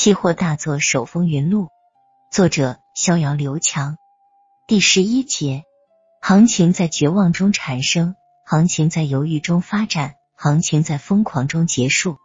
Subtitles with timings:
[0.00, 1.68] 期货大作手风云录，
[2.32, 3.98] 作者逍遥刘强。
[4.66, 5.64] 第十一节，
[6.22, 8.14] 行情在绝望中产生，
[8.46, 12.16] 行情在犹豫中发展，行情在疯狂中结束。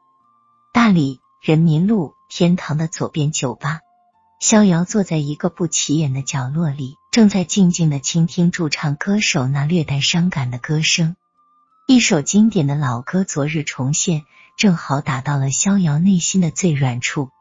[0.73, 3.81] 大理人民路天堂的左边酒吧，
[4.39, 11.17] 逍遥坐在一个不起眼的角落里，正在静静的倾听驻唱歌手那略带伤感的歌声。
[11.89, 14.23] 一首经典的老歌昨日重现，
[14.57, 17.31] 正好打到了逍遥内心的最软处。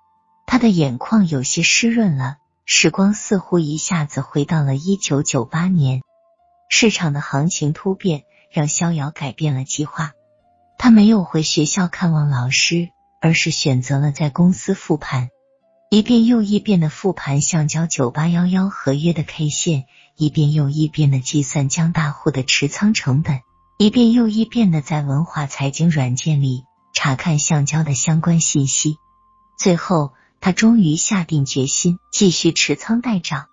[0.47, 6.03] 他的眼眶有些湿润了，时光似乎一下子回到了一九九八年。
[6.71, 10.13] 市场的行情突变让逍遥改变了计划，
[10.79, 12.89] 他没有回学校看望老师，
[13.21, 15.29] 而是选择了在公司复盘，
[15.91, 19.85] 一遍又一遍的复盘橡胶九八幺幺合约的 K 线，
[20.17, 23.41] 一遍又一遍的计算江大户的持仓成本，
[23.79, 28.97] 一遍又一遍的在文化财经软件里查看橡胶的相关信息，
[29.59, 30.13] 最后。
[30.45, 33.47] 他终于下定决心继续持仓待涨。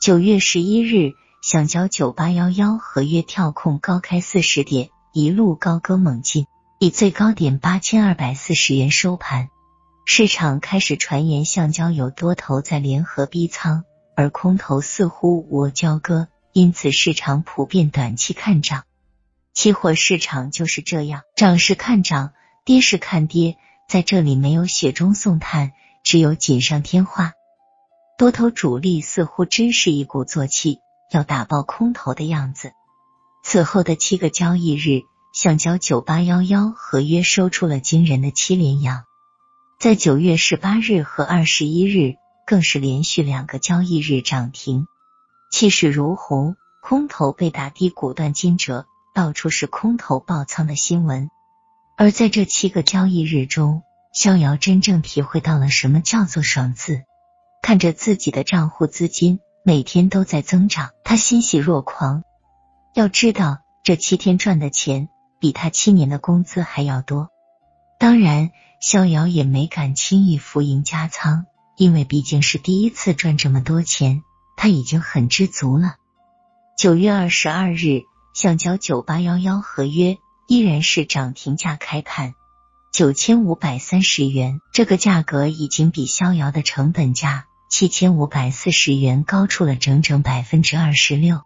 [0.00, 6.46] 九月十一日，橡胶九八幺幺合约跳空高开四十点，一路高歌猛进，
[6.78, 9.48] 以最高点八千二百四十元收盘。
[10.06, 13.82] 市场开始传言橡胶有多头在联合逼仓，
[14.14, 18.84] 而空头似乎无交割，因此市场普遍短期看涨。
[19.52, 23.56] 期货市场就是这样，涨是看涨，跌是看跌，
[23.88, 25.72] 在这里没有雪中送炭。
[26.04, 27.32] 只有锦上添花，
[28.16, 30.78] 多头主力似乎真是一鼓作气
[31.10, 32.70] 要打爆空头的样子。
[33.42, 35.00] 此后的七个交易日，
[35.32, 39.02] 橡胶九八幺幺合约收出了惊人的七连阳，
[39.80, 42.14] 在九月十八日和二十一日
[42.46, 44.86] 更是连续两个交易日涨停，
[45.50, 46.54] 气势如虹。
[46.86, 51.30] 空头被打低，股断金折，到处是空头爆仓的新闻。
[51.96, 53.82] 而在这七个交易日中，
[54.14, 57.02] 逍遥真正体会到了什么叫做爽字，
[57.60, 62.22] 看着自己的账户资金每天都在增长，他欣喜若狂。
[62.94, 65.08] 要知道，这七天赚的钱
[65.40, 67.30] 比他七年的工资还要多。
[67.98, 74.22] 当然，逍遥也没敢轻易浮盈加仓，因为毕竟是第一次赚这么多钱，
[74.56, 75.96] 他已经很知足了。
[76.78, 82.34] 九月二十二日，橡胶九八幺幺合约依然是涨停价开盘。
[82.94, 91.40] 九千五百三十元，这个价格已经比逍遥的成本价七千五百四十元高出了整整百分之二十六。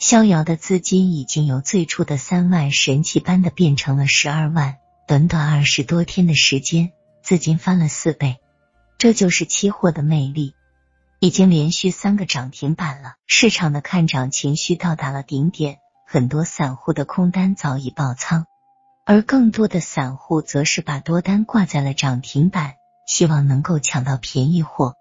[0.00, 6.90] 逍遥的资金已经由最初的三万神奇般的变成了十二万，短短二十多天的时间，
[7.22, 8.38] 资金翻了四倍。
[8.98, 10.54] 这就是期货的魅力，
[11.20, 18.46] 已经连续三个涨停板了，市场的看涨情绪到达了顶点，很多散户的空单早已爆仓。
[19.10, 22.74] 而更多的散户则是把多单挂在了涨停板，
[23.08, 24.94] 希望能够抢到便宜货。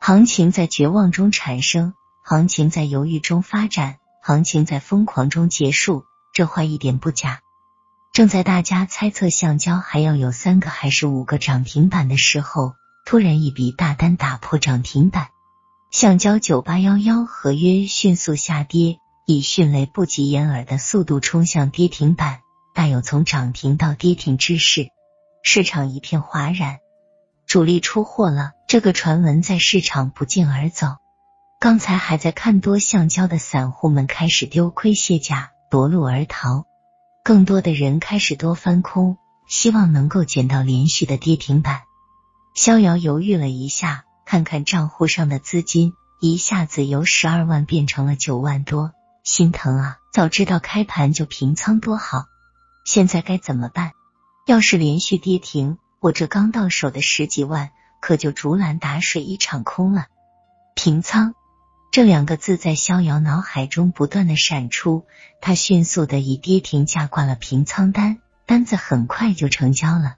[0.00, 1.92] 行情在绝望中产生，
[2.24, 6.04] 行情在犹豫中发展，行情在疯狂中结束。
[6.32, 7.40] 这话一点不假。
[8.14, 12.72] 正在大家猜测橡胶还要有三个还是五个涨停板的时候，
[13.04, 15.28] 突然一笔大单打破涨停板，
[15.90, 22.40] 橡胶九八幺幺合约迅速下跌，以迅雷不及掩耳的速度冲向跌停板。
[22.76, 24.90] 大有从涨停到跌停之势，
[25.42, 26.80] 市场一片哗然。
[27.46, 30.88] 主力出货了，这个传闻在市场不胫而走。
[31.58, 36.66] 刚才还在看多橡胶的散户们开始丢盔卸甲，夺路而逃。
[37.24, 39.16] 更多的人开始多翻空，
[39.48, 41.80] 希望能够捡到连续的跌停板。
[42.54, 48.92] 逍遥犹豫了一下，看看账户上的资金，一下子由十二万变成了九万多，
[49.24, 49.96] 心疼啊！
[50.12, 52.26] 早知道开盘就平仓多好。
[52.86, 53.90] 现在该怎么办？
[54.46, 57.70] 要是连续跌停，我这刚到手的十几万
[58.00, 60.06] 可就竹篮打水一场空了。
[60.76, 61.34] 平仓
[61.90, 65.04] 这两个字在逍遥脑海中不断的闪出，
[65.40, 70.14] 他迅速的以跌停价挂了平仓单，单子很快就成交了。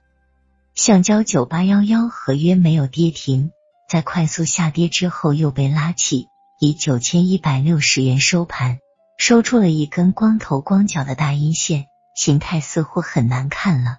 [0.75, 3.49] 橡胶九八幺幺合约没有跌停，
[3.89, 6.27] 在快速下跌之后又被拉起，
[6.59, 8.77] 以九千一百六十元收盘，
[9.17, 11.87] 收出了一根光头光脚的大阴线。
[12.19, 13.95] 形态似乎很难看了。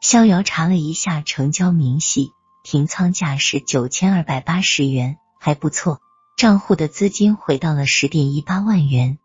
[0.00, 2.30] 逍遥查了一下成交明细，
[2.62, 6.00] 平仓价是九千二百八十元，还不错。
[6.36, 9.18] 账户的资金回到了十点一八万元，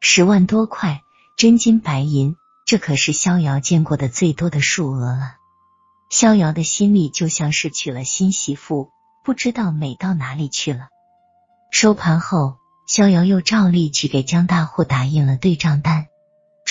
[0.00, 1.02] 十万多块
[1.36, 5.34] 真金白银，这可是逍遥见过的最多的数额了。
[6.08, 8.88] 逍遥的心里就像是娶了新媳妇，
[9.26, 10.88] 不知道美到哪里去了。
[11.70, 12.56] 收盘后，
[12.86, 16.06] 逍遥又照例去给江大户打印了对账单。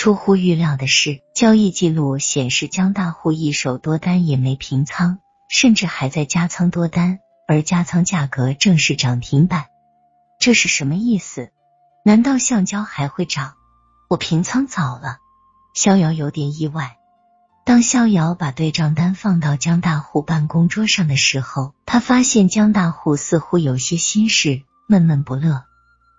[0.02, 9.66] 出乎预料的是，交易记录显示江大户一手多单也没平仓，甚至还在加仓多单，而加仓价格正是涨停板。
[10.40, 11.50] 这是什么意思？
[12.04, 13.54] 难道橡胶还会涨？
[14.10, 15.18] 我平仓早了。
[15.72, 16.96] 逍遥有点意外。
[17.64, 25.62] 当逍遥把对账单放到江大户办公桌上的时候，他发现江大户似乎有些心事，闷闷不乐。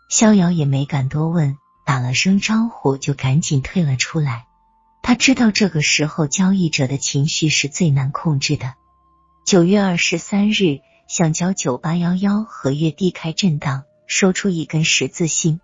[0.07, 4.45] 逍遥也没敢多问，打了声招呼就赶紧退了出来。
[5.01, 8.74] 他知道这个时候交易者的情绪是最难控制的。
[9.45, 15.59] 九月二十三日，橡胶九八幺幺合约低开震荡，收出一根十字星。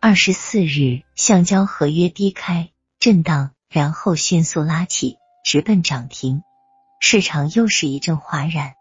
[0.00, 3.50] 二十四日，橡胶合约低开震荡。
[3.68, 6.42] 然后迅速拉起，直奔涨停，
[7.00, 8.74] 市场又是一阵哗然。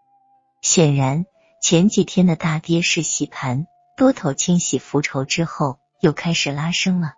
[0.62, 1.26] 显然，
[1.60, 3.66] 前几天的大跌是洗盘，
[3.98, 7.14] 多头清洗浮筹之后，又开始拉升了。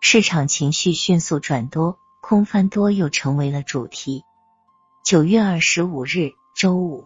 [0.00, 4.24] 市场情绪迅速转多，空翻多又成为了主题。
[5.04, 7.04] 九月二十五日，周五，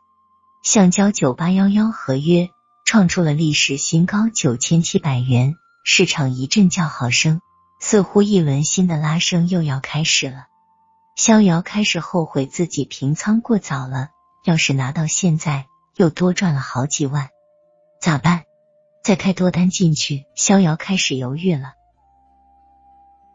[0.63, 2.51] 橡胶九八幺幺合约
[2.85, 7.41] 创出了历史新高九千七百元，市场一阵叫好声。
[7.81, 10.47] 似乎一轮新的拉升又要开始了，
[11.17, 14.11] 逍遥开始后悔自己平仓过早了。
[14.45, 15.67] 要是拿到现在，
[15.97, 17.29] 又多赚了好几万，
[18.01, 18.45] 咋办？
[19.09, 20.27] 再开多单进去？
[20.35, 21.78] 逍遥开始犹豫了。